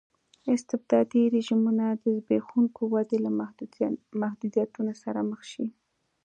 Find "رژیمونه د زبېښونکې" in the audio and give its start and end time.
1.35-2.83